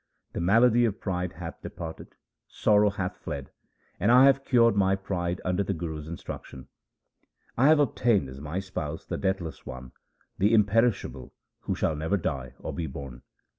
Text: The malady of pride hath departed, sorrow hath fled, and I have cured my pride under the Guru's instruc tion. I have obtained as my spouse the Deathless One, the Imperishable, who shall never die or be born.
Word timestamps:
The 0.33 0.41
malady 0.41 0.83
of 0.85 0.99
pride 0.99 1.33
hath 1.33 1.61
departed, 1.61 2.15
sorrow 2.47 2.89
hath 2.89 3.17
fled, 3.17 3.51
and 3.99 4.11
I 4.11 4.23
have 4.25 4.43
cured 4.43 4.75
my 4.75 4.95
pride 4.95 5.39
under 5.45 5.61
the 5.61 5.75
Guru's 5.75 6.07
instruc 6.09 6.43
tion. 6.45 6.67
I 7.55 7.67
have 7.67 7.77
obtained 7.79 8.27
as 8.27 8.41
my 8.41 8.57
spouse 8.61 9.05
the 9.05 9.19
Deathless 9.19 9.63
One, 9.63 9.91
the 10.39 10.55
Imperishable, 10.55 11.35
who 11.59 11.75
shall 11.75 11.95
never 11.95 12.17
die 12.17 12.55
or 12.57 12.73
be 12.73 12.87
born. 12.87 13.21